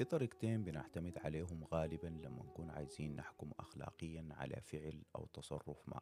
في 0.00 0.04
طريقتين 0.04 0.64
بنعتمد 0.64 1.18
عليهم 1.18 1.64
غالبا 1.64 2.06
لما 2.06 2.42
نكون 2.42 2.70
عايزين 2.70 3.16
نحكم 3.16 3.50
أخلاقيا 3.58 4.28
على 4.30 4.60
فعل 4.60 5.02
أو 5.16 5.26
تصرف 5.26 5.88
ما. 5.88 6.00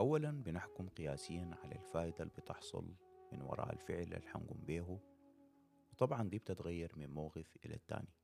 أولا 0.00 0.30
بنحكم 0.30 0.88
قياسيا 0.88 1.50
على 1.62 1.74
الفائدة 1.74 2.16
اللي 2.20 2.34
بتحصل 2.38 2.94
من 3.32 3.42
وراء 3.42 3.72
الفعل 3.72 4.02
اللي 4.02 4.28
حنقوم 4.28 4.64
بيه 4.66 4.98
وطبعا 5.92 6.28
دي 6.28 6.38
بتتغير 6.38 6.92
من 6.96 7.10
موقف 7.10 7.56
إلى 7.64 7.74
التاني. 7.74 8.14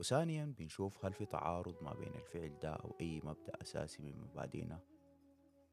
وثانيا 0.00 0.54
بنشوف 0.58 1.04
هل 1.04 1.12
في 1.12 1.26
تعارض 1.26 1.82
ما 1.82 1.94
بين 1.94 2.14
الفعل 2.14 2.58
ده 2.58 2.72
أو 2.72 2.96
أي 3.00 3.20
مبدأ 3.24 3.62
أساسي 3.62 4.02
من 4.02 4.20
مبادئنا. 4.20 4.80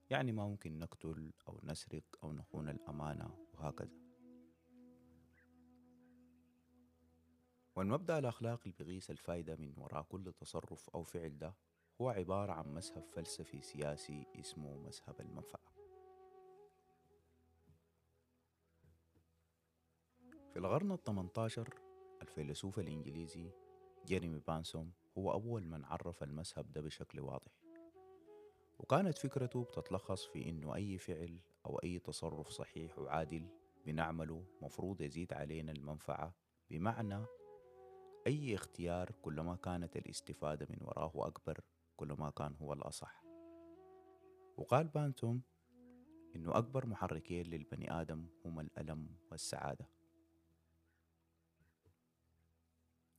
يعني 0.09 0.31
ما 0.31 0.47
ممكن 0.47 0.79
نقتل 0.79 1.33
أو 1.47 1.59
نسرق 1.63 2.19
أو 2.23 2.33
نخون 2.33 2.69
الأمانة 2.69 3.37
وهكذا. 3.53 4.10
والمبدأ 7.81 8.19
الأخلاقي 8.19 8.69
اللي 8.69 8.83
بيقيس 8.83 9.11
الفايدة 9.11 9.55
من 9.55 9.73
وراء 9.77 10.03
كل 10.03 10.33
تصرف 10.33 10.89
أو 10.89 11.03
فعل 11.03 11.37
ده 11.37 11.53
هو 12.01 12.09
عبارة 12.09 12.51
عن 12.51 12.73
مذهب 12.73 13.03
فلسفي 13.11 13.61
سياسي 13.61 14.25
اسمه 14.39 14.77
مذهب 14.77 15.21
المنفعة. 15.21 15.71
في 20.53 20.59
القرن 20.59 20.91
الثمنتاشر 20.91 21.69
الفيلسوف 22.21 22.79
الإنجليزي 22.79 23.51
جيريمي 24.05 24.39
بانسوم 24.39 24.91
هو 25.17 25.31
أول 25.31 25.67
من 25.67 25.85
عرف 25.85 26.23
المذهب 26.23 26.71
ده 26.71 26.81
بشكل 26.81 27.19
واضح. 27.19 27.51
وكانت 28.79 29.17
فكرته 29.17 29.63
بتتلخص 29.63 30.25
في 30.25 30.49
إنه 30.49 30.75
أي 30.75 30.97
فعل 30.97 31.39
أو 31.65 31.79
أي 31.79 31.99
تصرف 31.99 32.49
صحيح 32.49 32.99
وعادل 32.99 33.47
بنعمله 33.85 34.43
مفروض 34.61 35.01
يزيد 35.01 35.33
علينا 35.33 35.71
المنفعة 35.71 36.35
بمعنى 36.69 37.25
أي 38.27 38.55
اختيار 38.55 39.11
كلما 39.21 39.55
كانت 39.55 39.97
الاستفادة 39.97 40.67
من 40.69 40.77
وراه 40.81 41.11
أكبر 41.15 41.59
كلما 41.95 42.29
كان 42.29 42.55
هو 42.55 42.73
الأصح. 42.73 43.23
وقال 44.57 44.87
بانتوم 44.87 45.41
إنه 46.35 46.57
أكبر 46.57 46.85
محركين 46.85 47.45
للبني 47.45 48.01
آدم 48.01 48.27
هما 48.45 48.61
الألم 48.61 49.15
والسعادة. 49.31 49.87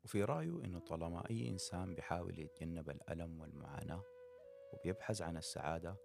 وفي 0.04 0.24
رأيه 0.24 0.64
إنه 0.64 0.78
طالما 0.78 1.30
أي 1.30 1.48
إنسان 1.48 1.94
بيحاول 1.94 2.38
يتجنب 2.38 2.90
الألم 2.90 3.40
والمعاناة 3.40 4.02
وبيبحث 4.72 5.22
عن 5.22 5.36
السعادة 5.36 5.96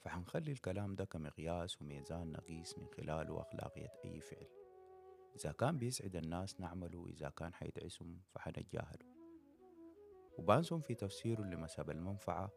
فحنخلي 0.00 0.52
الكلام 0.52 0.94
ده 0.94 1.04
كمقياس 1.04 1.82
وميزان 1.82 2.32
نقيس 2.32 2.78
من 2.78 2.86
خلاله 2.88 3.40
أخلاقية 3.40 3.92
أي 4.04 4.20
فعل. 4.20 4.63
إذا 5.36 5.52
كان 5.52 5.78
بيسعد 5.78 6.16
الناس 6.16 6.60
نعمله 6.60 7.06
إذا 7.08 7.28
كان 7.28 7.54
حيدعسهم 7.54 8.20
فحنتجاهله 8.34 9.14
وبانسون 10.38 10.80
في 10.80 10.94
تفسيره 10.94 11.42
لمذهب 11.42 11.90
المنفعة 11.90 12.52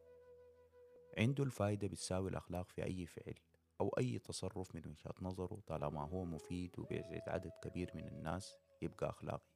عنده 1.18 1.44
الفايدة 1.44 1.88
بتساوي 1.88 2.30
الأخلاق 2.30 2.70
في 2.70 2.84
أي 2.84 3.06
فعل 3.06 3.36
أو 3.82 3.90
أي 3.90 4.20
تصرف 4.20 4.76
من 4.76 4.88
وجهة 4.88 5.14
نظره 5.22 5.60
طالما 5.68 6.02
هو 6.02 6.26
مفيد 6.26 6.80
وبيسعد 6.80 7.30
عدد 7.30 7.52
كبير 7.64 7.92
من 7.96 8.08
الناس 8.08 8.58
يبقى 8.82 9.10
أخلاقي. 9.10 9.52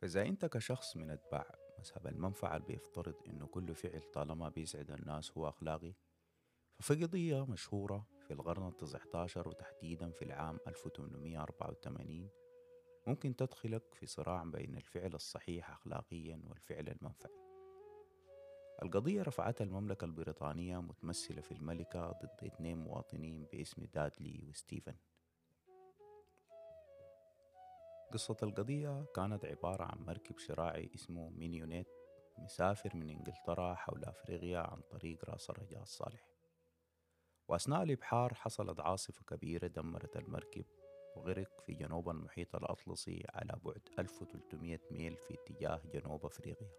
فإذا 0.00 0.22
أنت 0.22 0.46
كشخص 0.46 0.96
من 0.96 1.10
أتباع 1.10 1.54
مذهب 1.78 2.06
المنفعة 2.06 2.56
اللي 2.56 2.66
بيفترض 2.66 3.14
إنه 3.26 3.46
كل 3.46 3.74
فعل 3.74 4.00
طالما 4.00 4.48
بيسعد 4.48 4.90
الناس 4.90 5.38
هو 5.38 5.48
أخلاقي 5.48 5.94
ففي 6.78 7.04
قضية 7.04 7.46
مشهورة 7.46 8.06
في 8.24 8.32
القرن 8.32 8.68
التسعة 8.68 9.08
عشر 9.14 9.48
وتحديدا 9.48 10.10
في 10.10 10.22
العام 10.22 10.58
1884 10.66 12.28
ممكن 13.06 13.36
تدخلك 13.36 13.94
في 13.94 14.06
صراع 14.06 14.44
بين 14.44 14.76
الفعل 14.76 15.14
الصحيح 15.14 15.70
أخلاقيا 15.70 16.40
والفعل 16.48 16.88
المنفعي 16.88 17.44
القضية 18.82 19.22
رفعتها 19.22 19.64
المملكة 19.64 20.04
البريطانية 20.04 20.78
متمثلة 20.78 21.40
في 21.40 21.52
الملكة 21.52 22.12
ضد 22.12 22.44
اثنين 22.46 22.78
مواطنين 22.78 23.44
باسم 23.52 23.84
دادلي 23.94 24.40
وستيفن. 24.48 24.94
قصة 28.12 28.36
القضية 28.42 29.04
كانت 29.14 29.44
عبارة 29.44 29.84
عن 29.84 30.04
مركب 30.06 30.38
شراعي 30.38 30.90
اسمه 30.94 31.30
مينيونيت 31.30 31.88
مسافر 32.38 32.96
من 32.96 33.10
إنجلترا 33.10 33.74
حول 33.74 34.04
أفريقيا 34.04 34.58
عن 34.58 34.80
طريق 34.90 35.30
رأس 35.30 35.50
الرجاء 35.50 35.82
الصالح. 35.82 36.33
وأثناء 37.48 37.82
الإبحار 37.82 38.34
حصلت 38.34 38.80
عاصفة 38.80 39.24
كبيرة 39.24 39.66
دمرت 39.66 40.16
المركب 40.16 40.64
وغرق 41.16 41.60
في 41.66 41.74
جنوب 41.74 42.10
المحيط 42.10 42.56
الأطلسي 42.56 43.24
على 43.28 43.58
بعد 43.64 43.88
1300 43.98 44.80
ميل 44.90 45.16
في 45.16 45.34
اتجاه 45.34 45.80
جنوب 45.94 46.26
أفريقيا. 46.26 46.70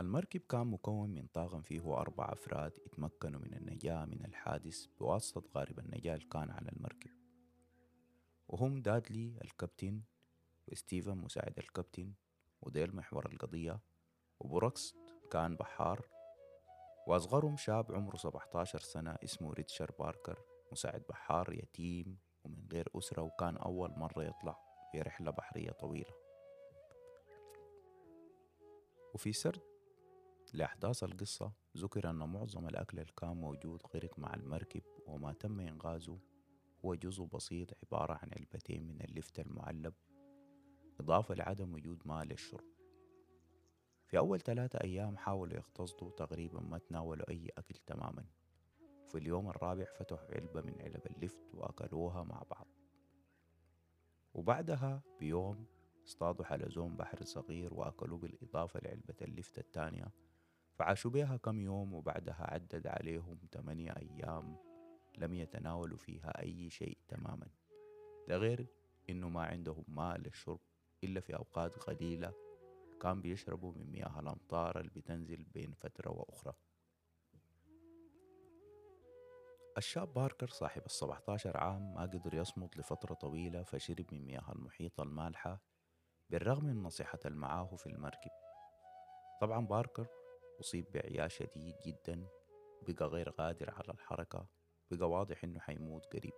المركب 0.00 0.40
كان 0.40 0.66
مكون 0.66 1.10
من 1.10 1.26
طاقم 1.26 1.62
فيه 1.62 1.94
أربع 1.96 2.32
أفراد 2.32 2.72
اتمكنوا 2.86 3.40
من 3.40 3.54
النجاة 3.54 4.04
من 4.04 4.24
الحادث 4.24 4.86
بواسطة 4.86 5.42
غارب 5.56 5.78
النجاة 5.78 6.14
اللي 6.14 6.26
كان 6.26 6.50
على 6.50 6.68
المركب. 6.68 7.10
وهم 8.48 8.82
دادلي 8.82 9.38
الكابتن 9.44 10.00
وستيفن 10.68 11.16
مساعد 11.16 11.58
الكابتن 11.58 12.12
وديل 12.62 12.96
محور 12.96 13.26
القضية 13.32 13.80
وبروكست 14.40 14.96
كان 15.30 15.56
بحار 15.56 16.19
وأصغرهم 17.10 17.56
شاب 17.56 17.92
عمره 17.92 18.16
17 18.16 18.78
سنة 18.78 19.16
اسمه 19.24 19.52
ريتشارد 19.52 19.94
باركر 19.98 20.38
مساعد 20.72 21.02
بحار 21.08 21.52
يتيم 21.52 22.18
ومن 22.44 22.68
غير 22.72 22.88
أسرة 22.94 23.22
وكان 23.22 23.56
أول 23.56 23.90
مرة 23.96 24.24
يطلع 24.24 24.58
في 24.92 25.00
رحلة 25.00 25.30
بحرية 25.30 25.70
طويلة. 25.70 26.12
وفي 29.14 29.32
سرد 29.32 29.60
لأحداث 30.54 31.04
القصة 31.04 31.52
ذكر 31.76 32.10
أن 32.10 32.16
معظم 32.16 32.66
الأكل 32.66 32.98
اللي 33.00 33.12
كان 33.16 33.36
موجود 33.36 33.82
غرق 33.94 34.18
مع 34.18 34.34
المركب 34.34 34.82
وما 35.06 35.32
تم 35.32 35.60
إنقاذه 35.60 36.18
هو 36.84 36.94
جزء 36.94 37.24
بسيط 37.24 37.68
عبارة 37.84 38.12
عن 38.12 38.30
علبتين 38.38 38.88
من 38.88 39.02
اللفت 39.02 39.40
المعلب 39.40 39.94
إضافة 41.00 41.34
لعدم 41.34 41.74
وجود 41.74 42.02
ماء 42.04 42.24
للشرب. 42.24 42.79
في 44.10 44.18
أول 44.18 44.40
ثلاثة 44.40 44.78
أيام 44.84 45.16
حاولوا 45.16 45.56
يقتصدوا 45.56 46.10
تقريبا 46.10 46.60
ما 46.60 46.78
تناولوا 46.78 47.30
أي 47.30 47.48
أكل 47.58 47.74
تماما. 47.74 48.24
في 49.08 49.18
اليوم 49.18 49.48
الرابع 49.48 49.84
فتحوا 49.84 50.34
علبة 50.34 50.60
من 50.60 50.80
علب 50.80 51.06
اللفت 51.06 51.54
وأكلوها 51.54 52.22
مع 52.22 52.42
بعض. 52.50 52.66
وبعدها 54.34 55.02
بيوم 55.20 55.66
اصطادوا 56.06 56.44
حلزون 56.44 56.96
بحر 56.96 57.24
صغير 57.24 57.74
وأكلوه 57.74 58.18
بالإضافة 58.18 58.80
لعلبة 58.80 59.14
اللفت 59.22 59.58
الثانية. 59.58 60.12
فعاشوا 60.74 61.10
بها 61.10 61.36
كم 61.36 61.60
يوم 61.60 61.94
وبعدها 61.94 62.54
عدد 62.54 62.86
عليهم 62.86 63.38
ثمانية 63.52 63.90
أيام 63.90 64.56
لم 65.18 65.34
يتناولوا 65.34 65.98
فيها 65.98 66.42
أي 66.42 66.70
شيء 66.70 66.98
تماما. 67.08 67.46
ده 68.28 68.36
غير 68.36 68.66
إنه 69.10 69.28
ما 69.28 69.42
عندهم 69.42 69.84
ماء 69.88 70.18
للشرب 70.18 70.60
إلا 71.04 71.20
في 71.20 71.36
أوقات 71.36 71.76
قليلة 71.76 72.49
كان 73.02 73.20
بيشربوا 73.20 73.72
من 73.72 73.90
مياه 73.90 74.20
الأمطار 74.20 74.80
اللي 74.80 74.90
بتنزل 74.90 75.44
بين 75.44 75.72
فترة 75.72 76.10
وأخرى. 76.10 76.54
الشاب 79.78 80.12
باركر 80.14 80.48
صاحب 80.48 80.82
السبعة 80.86 81.22
عشر 81.28 81.56
عام 81.56 81.94
ما 81.94 82.02
قدر 82.02 82.34
يصمد 82.34 82.78
لفترة 82.78 83.14
طويلة 83.14 83.62
فشرب 83.62 84.06
من 84.12 84.26
مياه 84.26 84.52
المحيط 84.52 85.00
المالحة 85.00 85.62
بالرغم 86.30 86.64
من 86.64 86.82
نصيحة 86.82 87.18
المعاه 87.26 87.76
في 87.76 87.86
المركب. 87.86 88.30
طبعا 89.40 89.66
باركر 89.66 90.06
أصيب 90.60 90.92
بإعياء 90.92 91.28
شديد 91.28 91.74
جدا 91.86 92.26
وبقى 92.82 93.06
غير 93.06 93.30
قادر 93.30 93.70
على 93.70 93.88
الحركة 93.94 94.46
بقى 94.90 95.10
واضح 95.10 95.44
إنه 95.44 95.60
حيموت 95.60 96.06
قريب. 96.06 96.32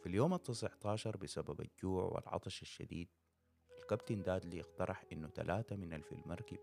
في 0.00 0.06
اليوم 0.06 0.34
التسعة 0.34 0.78
عشر 0.84 1.16
بسبب 1.16 1.60
الجوع 1.60 2.04
والعطش 2.04 2.62
الشديد 2.62 3.08
الكابتن 3.78 4.22
دادلي 4.22 4.60
اقترح 4.60 5.04
إنه 5.12 5.28
ثلاثة 5.28 5.76
من 5.76 6.00
في 6.00 6.12
المركب 6.12 6.58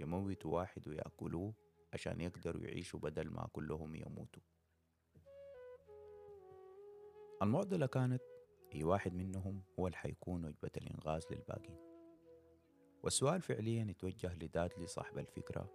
يموتوا 0.00 0.54
واحد 0.54 0.88
ويأكلوه 0.88 1.54
عشان 1.92 2.20
يقدروا 2.20 2.62
يعيشوا 2.62 3.00
بدل 3.00 3.30
ما 3.30 3.48
كلهم 3.52 3.94
يموتوا. 3.94 4.42
المعضلة 7.42 7.86
كانت 7.86 8.22
أي 8.74 8.84
واحد 8.84 9.14
منهم 9.14 9.62
هو 9.78 9.86
اللي 9.86 9.96
حيكون 9.96 10.44
وجبة 10.44 10.70
الإنغاز 10.76 11.26
للباقين. 11.30 11.78
والسؤال 13.02 13.42
فعليا 13.42 13.86
يتوجه 13.90 14.34
لدادلي 14.34 14.86
صاحب 14.86 15.18
الفكرة 15.18 15.72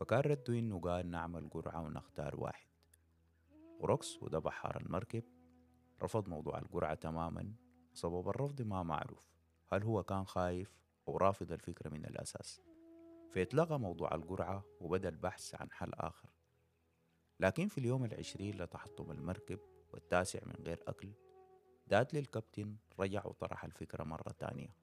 فكان 0.00 0.20
رده 0.20 0.58
إنه 0.58 0.80
قال 0.80 1.10
نعمل 1.10 1.50
قرعة 1.50 1.80
ونختار 1.82 2.40
واحد. 2.40 2.66
وروكس 3.80 4.22
وده 4.22 4.38
بحار 4.38 4.80
المركب 4.80 5.24
رفض 6.02 6.28
موضوع 6.28 6.58
القرعة 6.58 6.94
تماما 6.94 7.54
سبب 7.94 8.28
الرفض 8.28 8.62
ما 8.62 8.82
معروف. 8.82 9.32
هل 9.72 9.82
هو 9.82 10.02
كان 10.02 10.24
خايف 10.24 10.76
أو 11.08 11.16
رافض 11.16 11.52
الفكرة 11.52 11.88
من 11.88 12.04
الأساس؟ 12.04 12.60
فيتلغى 13.30 13.78
موضوع 13.78 14.14
القرعة 14.14 14.64
وبدأ 14.80 15.08
البحث 15.08 15.54
عن 15.54 15.72
حل 15.72 15.90
آخر. 15.94 16.28
لكن 17.40 17.68
في 17.68 17.78
اليوم 17.78 18.04
العشرين 18.04 18.62
لتحطم 18.62 19.10
المركب 19.10 19.58
والتاسع 19.92 20.40
من 20.46 20.54
غير 20.66 20.82
أكل 20.86 21.12
دادلي 21.86 22.18
الكابتن 22.18 22.76
رجع 23.00 23.26
وطرح 23.26 23.64
الفكرة 23.64 24.04
مرة 24.04 24.32
تانية. 24.38 24.76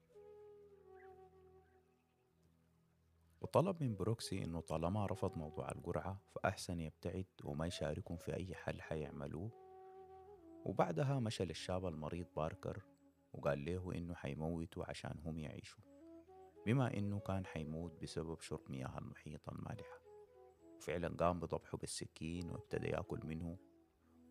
وطلب 3.40 3.82
من 3.82 3.96
بروكسي 3.96 4.44
إنه 4.44 4.60
طالما 4.60 5.06
رفض 5.06 5.38
موضوع 5.38 5.70
القرعة 5.70 6.20
فأحسن 6.34 6.80
يبتعد 6.80 7.26
وما 7.44 7.66
يشاركهم 7.66 8.16
في 8.16 8.36
أي 8.36 8.54
حل 8.54 8.82
حيعملوه. 8.82 9.50
وبعدها 10.64 11.20
مشى 11.20 11.44
للشاب 11.44 11.86
المريض 11.86 12.26
باركر 12.36 12.82
وقال 13.32 13.64
له 13.64 13.94
إنه 13.94 14.14
حيموتوا 14.14 14.84
عشان 14.88 15.20
هم 15.24 15.38
يعيشوا. 15.38 15.82
بما 16.66 16.94
إنه 16.94 17.20
كان 17.20 17.46
حيموت 17.46 18.02
بسبب 18.02 18.40
شرب 18.40 18.70
مياه 18.70 18.98
المحيط 18.98 19.48
المالحة. 19.48 20.00
وفعلا 20.76 21.08
قام 21.08 21.40
بضبحه 21.40 21.78
بالسكين 21.78 22.50
وابتدى 22.50 22.88
يأكل 22.88 23.20
منه. 23.26 23.58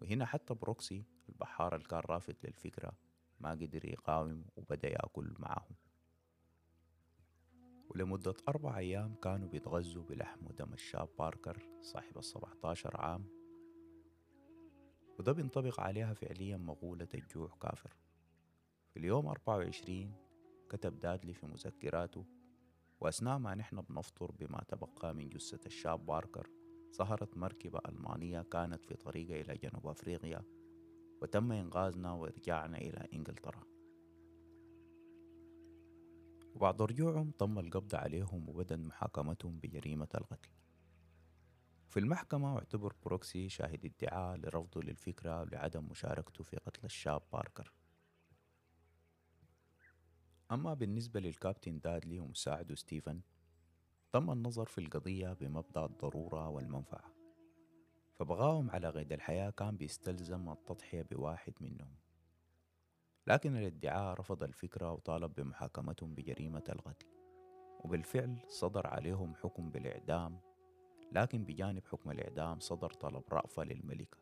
وهنا 0.01 0.25
حتى 0.25 0.53
بروكسي 0.53 1.05
البحار 1.29 1.75
اللي 1.75 1.87
كان 1.87 1.99
رافض 1.99 2.35
للفكرة 2.43 2.91
ما 3.39 3.51
قدر 3.51 3.85
يقاوم 3.85 4.45
وبدأ 4.55 4.89
يأكل 4.89 5.33
معهم. 5.39 5.75
ولمدة 7.89 8.33
أربع 8.47 8.77
أيام 8.77 9.15
كانوا 9.15 9.47
بيتغذوا 9.47 10.03
بلحم 10.03 10.47
ودم 10.47 10.73
الشاب 10.73 11.09
باركر 11.19 11.69
صاحب 11.81 12.17
السبعة 12.17 12.57
عشر 12.63 12.97
عام. 13.01 13.25
وده 15.19 15.31
بينطبق 15.31 15.79
عليها 15.79 16.13
فعليا 16.13 16.57
مقولة 16.57 17.07
الجوع 17.13 17.57
كافر. 17.61 17.95
في 18.89 18.99
اليوم 18.99 19.27
24 19.27 20.13
كتب 20.69 20.99
دادلي 20.99 21.33
في 21.33 21.45
مذكراته 21.45 22.25
وأثناء 22.99 23.37
ما 23.37 23.55
نحن 23.55 23.81
بنفطر 23.81 24.31
بما 24.31 24.63
تبقى 24.67 25.13
من 25.13 25.29
جثة 25.29 25.59
الشاب 25.65 26.05
باركر 26.05 26.49
ظهرت 26.95 27.37
مركبة 27.37 27.79
ألمانية 27.89 28.41
كانت 28.41 28.85
في 28.85 28.95
طريقها 28.95 29.41
إلى 29.41 29.57
جنوب 29.57 29.87
أفريقيا 29.87 30.41
وتم 31.21 31.51
إنقاذنا 31.51 32.11
ورجعنا 32.11 32.77
إلى 32.77 33.07
إنجلترا. 33.13 33.63
وبعد 36.55 36.81
رجوعهم 36.81 37.31
تم 37.31 37.59
القبض 37.59 37.95
عليهم 37.95 38.49
وبدأ 38.49 38.77
محاكمتهم 38.77 39.59
بجريمة 39.59 40.07
القتل. 40.15 40.49
في 41.87 41.99
المحكمة 41.99 42.57
اعتبر 42.57 42.93
بروكسي 43.05 43.49
شاهد 43.49 43.85
ادعاء 43.85 44.37
لرفضه 44.37 44.81
للفكرة 44.81 45.41
ولعدم 45.41 45.83
مشاركته 45.91 46.43
في 46.43 46.57
قتل 46.57 46.85
الشاب 46.85 47.21
باركر. 47.33 47.73
أما 50.51 50.73
بالنسبة 50.73 51.19
للكابتن 51.19 51.79
دادلي 51.79 52.19
ومساعده 52.19 52.75
ستيفن 52.75 53.21
تم 54.11 54.31
النظر 54.31 54.65
في 54.65 54.77
القضية 54.77 55.33
بمبدأ 55.33 55.85
الضرورة 55.85 56.49
والمنفعة 56.49 57.13
فبغاهم 58.15 58.71
على 58.71 58.89
قيد 58.89 59.13
الحياة 59.13 59.49
كان 59.49 59.77
بيستلزم 59.77 60.49
التضحية 60.49 61.01
بواحد 61.01 61.53
منهم. 61.61 61.95
لكن 63.27 63.55
الادعاء 63.57 64.13
رفض 64.19 64.43
الفكرة 64.43 64.91
وطالب 64.91 65.33
بمحاكمتهم 65.35 66.15
بجريمة 66.15 66.63
القتل 66.69 67.07
وبالفعل 67.79 68.37
صدر 68.47 68.87
عليهم 68.87 69.35
حكم 69.35 69.69
بالإعدام 69.69 70.39
لكن 71.11 71.45
بجانب 71.45 71.85
حكم 71.87 72.11
الإعدام 72.11 72.59
صدر 72.59 72.89
طلب 72.93 73.23
رأفة 73.31 73.63
للملكة. 73.63 74.17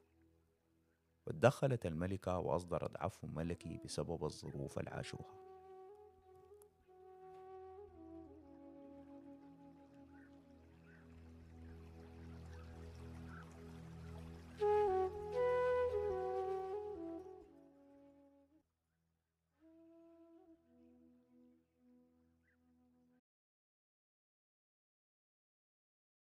وتدخلت 1.27 1.85
الملكة 1.85 2.37
وأصدرت 2.39 2.97
عفو 2.97 3.27
ملكي 3.27 3.77
بسبب 3.85 4.25
الظروف 4.25 4.79
العاشوها. 4.79 5.46